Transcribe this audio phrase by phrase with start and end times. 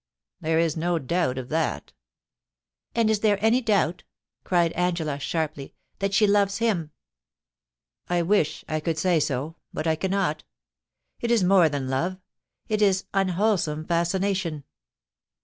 [0.39, 1.93] There is no doubt of that'
[2.95, 4.03] *And is there any doubt,'
[4.43, 6.89] cried Angela, sharply, * that she loves him ?*'
[8.09, 10.43] I wish I could say so, but I cannot
[11.19, 12.19] It is more than love—
[12.67, 14.63] it is unwholesome fascination.'